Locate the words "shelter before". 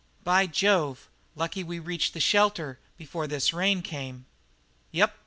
2.23-3.27